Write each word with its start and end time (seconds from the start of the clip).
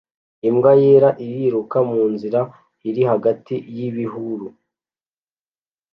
Imbwa 0.47 0.71
yera 0.81 1.09
iriruka 1.27 1.77
munzira 1.89 2.41
iri 2.89 3.03
hagati 3.11 3.55
y'ibihuru 3.75 4.47